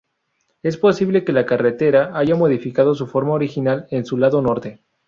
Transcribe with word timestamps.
Es 0.63 0.77
posible 0.77 1.23
que 1.23 1.31
la 1.31 1.45
carretera 1.45 2.17
haya 2.17 2.33
modificado 2.35 2.95
su 2.95 3.05
forma 3.05 3.33
original 3.35 3.85
en 3.91 4.03
su 4.03 4.17
lado 4.17 4.41
norte. 4.41 4.81